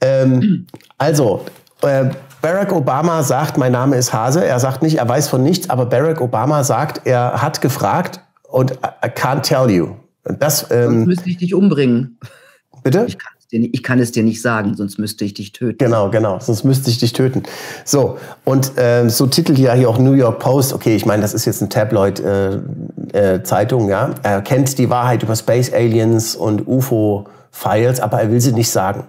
[0.00, 0.66] Ähm,
[0.98, 1.44] also,
[1.82, 2.10] äh,
[2.42, 4.44] Barack Obama sagt, mein Name ist Hase.
[4.44, 8.72] Er sagt nicht, er weiß von nichts, aber Barack Obama sagt, er hat gefragt und
[8.72, 9.96] I can't tell you.
[10.22, 12.18] Das, ähm, Sonst müsste ich dich umbringen.
[12.82, 13.06] Bitte?
[13.08, 13.16] Ich
[13.50, 15.78] ich kann es dir nicht sagen, sonst müsste ich dich töten.
[15.78, 17.44] Genau, genau, sonst müsste ich dich töten.
[17.84, 21.32] So, und ähm, so titelt ja hier auch New York Post, okay, ich meine, das
[21.32, 24.10] ist jetzt eine Tabloid-Zeitung, äh, äh, ja.
[24.22, 29.04] Er kennt die Wahrheit über Space Aliens und UFO-Files, aber er will sie nicht sagen.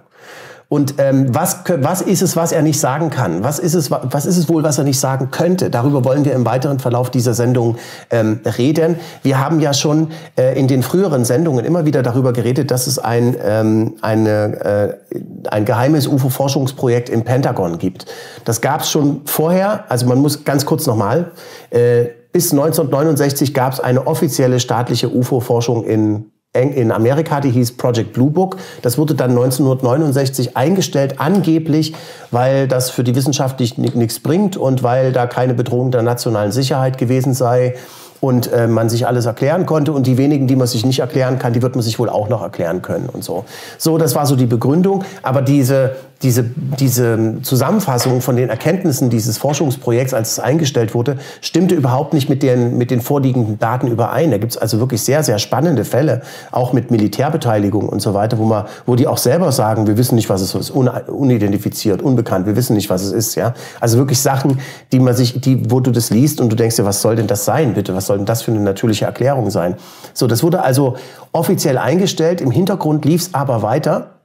[0.70, 3.42] Und ähm, was, was ist es, was er nicht sagen kann?
[3.42, 5.68] Was ist, es, was ist es wohl, was er nicht sagen könnte?
[5.68, 7.76] Darüber wollen wir im weiteren Verlauf dieser Sendung
[8.08, 8.94] ähm, reden.
[9.24, 13.00] Wir haben ja schon äh, in den früheren Sendungen immer wieder darüber geredet, dass es
[13.00, 15.18] ein, ähm, eine, äh,
[15.50, 18.06] ein geheimes UFO-Forschungsprojekt im Pentagon gibt.
[18.44, 19.90] Das gab es schon vorher.
[19.90, 21.32] Also man muss ganz kurz nochmal.
[21.70, 28.12] Äh, bis 1969 gab es eine offizielle staatliche UFO-Forschung in in Amerika, die hieß Project
[28.12, 28.56] Blue Book.
[28.82, 31.94] Das wurde dann 1969 eingestellt, angeblich,
[32.32, 36.98] weil das für die Wissenschaft nichts bringt und weil da keine Bedrohung der nationalen Sicherheit
[36.98, 37.76] gewesen sei
[38.20, 41.38] und äh, man sich alles erklären konnte und die wenigen, die man sich nicht erklären
[41.38, 43.44] kann, die wird man sich wohl auch noch erklären können und so.
[43.78, 49.38] So, das war so die Begründung, aber diese diese, diese Zusammenfassung von den Erkenntnissen dieses
[49.38, 54.30] Forschungsprojekts, als es eingestellt wurde, stimmte überhaupt nicht mit den, mit den vorliegenden Daten überein.
[54.30, 56.20] Da gibt es also wirklich sehr, sehr spannende Fälle,
[56.52, 60.14] auch mit Militärbeteiligung und so weiter, wo, man, wo die auch selber sagen, wir wissen
[60.14, 63.34] nicht, was es ist, unidentifiziert, unbekannt, wir wissen nicht, was es ist.
[63.36, 63.54] Ja?
[63.80, 64.58] Also wirklich Sachen,
[64.92, 67.28] die man sich, die, wo du das liest und du denkst dir, was soll denn
[67.28, 67.94] das sein, bitte?
[67.94, 69.76] Was soll denn das für eine natürliche Erklärung sein?
[70.12, 70.96] So, das wurde also
[71.32, 74.19] offiziell eingestellt, im Hintergrund lief es aber weiter.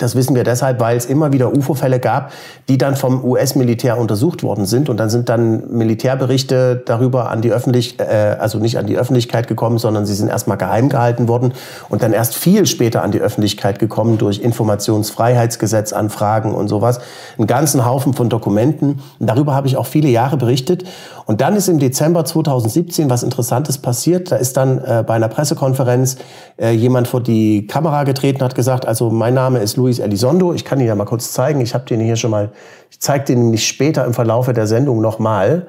[0.00, 2.32] Das wissen wir deshalb, weil es immer wieder UFO-Fälle gab,
[2.68, 4.88] die dann vom US-Militär untersucht worden sind.
[4.88, 9.46] Und dann sind dann Militärberichte darüber an die Öffentlichkeit, äh, also nicht an die Öffentlichkeit
[9.46, 11.52] gekommen, sondern sie sind erstmal geheim gehalten worden
[11.88, 16.98] und dann erst viel später an die Öffentlichkeit gekommen durch Informationsfreiheitsgesetzanfragen und sowas.
[17.38, 19.00] Einen ganzen Haufen von Dokumenten.
[19.20, 20.82] Und darüber habe ich auch viele Jahre berichtet.
[21.26, 24.32] Und dann ist im Dezember 2017 was Interessantes passiert.
[24.32, 26.16] Da ist dann äh, bei einer Pressekonferenz
[26.56, 30.52] äh, jemand vor die Kamera getreten, hat gesagt, also mein Name ist Luis Elizondo.
[30.52, 31.60] Ich kann ihn ja mal kurz zeigen.
[31.60, 32.52] Ich habe den hier schon mal,
[32.90, 35.66] ich zeige den nämlich später im Verlaufe der Sendung nochmal.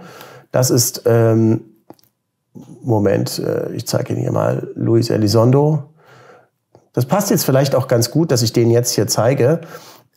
[0.52, 1.62] Das ist, ähm,
[2.82, 5.84] Moment, äh, ich zeige ihn hier mal, Luis Elizondo.
[6.94, 9.62] Das passt jetzt vielleicht auch ganz gut, dass ich den jetzt hier zeige.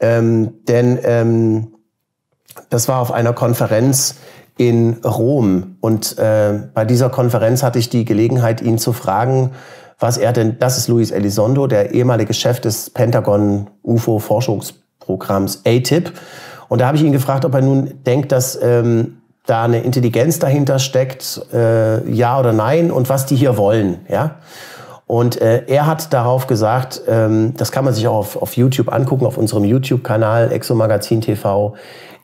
[0.00, 1.74] Ähm, denn ähm,
[2.70, 4.14] das war auf einer Konferenz
[4.56, 5.76] in Rom.
[5.80, 9.52] Und äh, bei dieser Konferenz hatte ich die Gelegenheit, ihn zu fragen,
[10.00, 16.12] was er denn, das ist Luis Elizondo, der ehemalige Chef des Pentagon UFO-Forschungsprogramms ATIP.
[16.68, 20.38] Und da habe ich ihn gefragt, ob er nun denkt, dass ähm, da eine Intelligenz
[20.38, 23.98] dahinter steckt, äh, ja oder nein, und was die hier wollen.
[24.08, 24.36] Ja?
[25.06, 28.92] Und äh, er hat darauf gesagt, ähm, das kann man sich auch auf, auf YouTube
[28.92, 31.74] angucken, auf unserem YouTube-Kanal Exomagazin TV.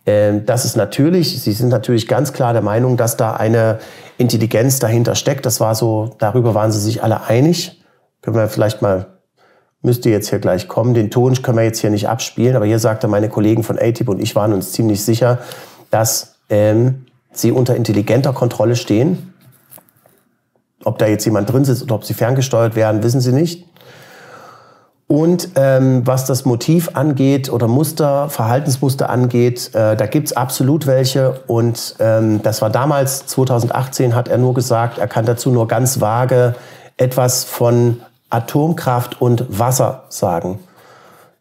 [0.07, 3.81] Ähm, das ist natürlich, Sie sind natürlich ganz klar der Meinung, dass da eine
[4.19, 5.47] Intelligenz dahinter steckt.
[5.47, 7.83] Das war so, darüber waren Sie sich alle einig.
[8.23, 9.19] Können wir vielleicht mal,
[9.83, 10.95] müsste jetzt hier gleich kommen.
[10.95, 14.09] Den Ton können wir jetzt hier nicht abspielen, aber hier sagte meine Kollegen von ATIP
[14.09, 15.39] und ich waren uns ziemlich sicher,
[15.91, 19.35] dass ähm, sie unter intelligenter Kontrolle stehen.
[20.85, 23.67] Ob da jetzt jemand drin sitzt oder ob sie ferngesteuert werden, wissen sie nicht.
[25.09, 31.41] Und ähm, was das Motiv angeht oder Muster, Verhaltensmuster angeht, äh, da gibt's absolut welche.
[31.47, 36.01] Und ähm, das war damals, 2018, hat er nur gesagt, er kann dazu nur ganz
[36.01, 36.57] vage
[36.97, 40.59] etwas von Atomkraft und Wasser sagen.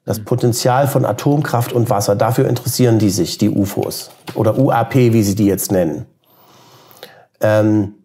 [0.05, 4.11] Das Potenzial von Atomkraft und Wasser, dafür interessieren die sich, die UFOs.
[4.35, 6.05] Oder UAP, wie sie die jetzt nennen.
[7.41, 7.95] Ähm,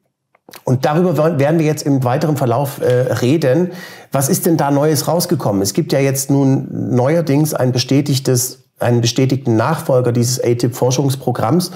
[0.64, 3.72] und darüber werden wir jetzt im weiteren Verlauf äh, reden.
[4.12, 5.62] Was ist denn da Neues rausgekommen?
[5.62, 11.70] Es gibt ja jetzt nun neuerdings ein bestätigtes, einen bestätigten Nachfolger dieses ATIP-Forschungsprogramms.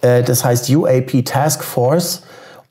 [0.00, 2.22] Äh, das heißt UAP Task Force.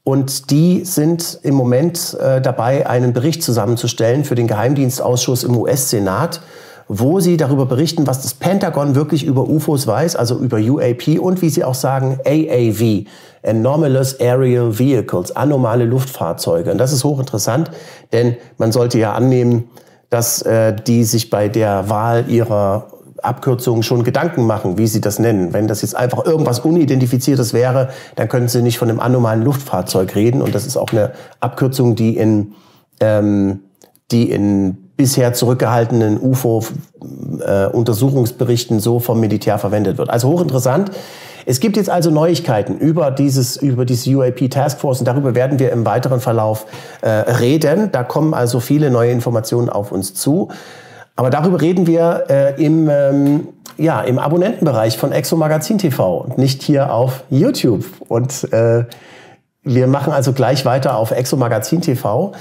[0.03, 6.39] Und die sind im Moment äh, dabei, einen Bericht zusammenzustellen für den Geheimdienstausschuss im US-Senat
[6.87, 11.41] wo sie darüber berichten, was das Pentagon wirklich über UFOs weiß, also über UAP und
[11.41, 13.05] wie sie auch sagen, AAV,
[13.43, 16.71] Anomalous Aerial Vehicles, anomale Luftfahrzeuge.
[16.71, 17.71] Und das ist hochinteressant,
[18.13, 19.65] denn man sollte ja annehmen,
[20.09, 22.87] dass äh, die sich bei der Wahl ihrer
[23.21, 25.51] Abkürzungen schon Gedanken machen, wie sie das nennen.
[25.51, 30.15] Wenn das jetzt einfach irgendwas Unidentifiziertes wäre, dann könnten sie nicht von einem anomalen Luftfahrzeug
[30.15, 30.41] reden.
[30.41, 32.53] Und das ist auch eine Abkürzung, die in,
[32.99, 33.61] ähm,
[34.11, 40.09] die in bisher zurückgehaltenen UFO-Untersuchungsberichten äh, so vom Militär verwendet wird.
[40.09, 40.91] Also hochinteressant.
[41.45, 45.71] Es gibt jetzt also Neuigkeiten über dieses, über diese UAP Taskforce und darüber werden wir
[45.71, 46.65] im weiteren Verlauf
[47.01, 47.89] äh, reden.
[47.93, 50.49] Da kommen also viele neue Informationen auf uns zu.
[51.15, 56.37] Aber darüber reden wir äh, im, ähm, ja, im Abonnentenbereich von Exo Magazin TV und
[56.37, 57.85] nicht hier auf YouTube.
[58.09, 58.83] Und äh,
[59.67, 62.31] wir machen also gleich weiter auf Exo Magazin TV.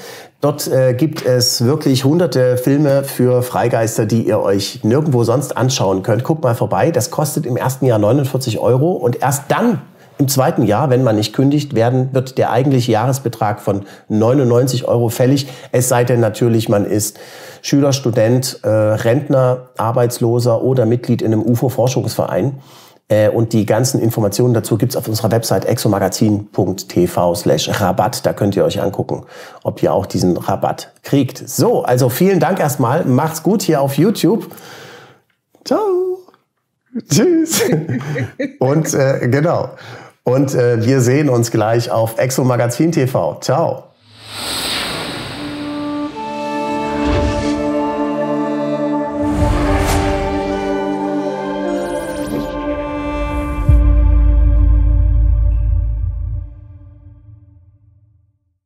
[0.40, 6.02] Dort äh, gibt es wirklich hunderte Filme für Freigeister, die ihr euch nirgendwo sonst anschauen
[6.02, 6.24] könnt.
[6.24, 6.90] Guckt mal vorbei.
[6.90, 9.80] Das kostet im ersten Jahr 49 Euro und erst dann
[10.18, 15.10] im zweiten Jahr, wenn man nicht kündigt, werden, wird der eigentliche Jahresbetrag von 99 Euro
[15.10, 15.46] fällig.
[15.72, 17.18] Es sei denn natürlich, man ist
[17.60, 22.54] Schüler, Student, äh, Rentner, Arbeitsloser oder Mitglied in einem UFO-Forschungsverein.
[23.08, 28.26] Äh, und die ganzen Informationen dazu gibt's auf unserer Website exomagazin.tv slash Rabatt.
[28.26, 29.24] Da könnt ihr euch angucken,
[29.62, 31.48] ob ihr auch diesen Rabatt kriegt.
[31.48, 33.04] So, also vielen Dank erstmal.
[33.04, 34.48] Macht's gut hier auf YouTube.
[35.64, 36.18] Ciao.
[37.08, 37.62] Tschüss.
[38.58, 39.70] und äh, genau.
[40.24, 43.38] Und äh, wir sehen uns gleich auf Exomagazin TV.
[43.40, 43.84] Ciao.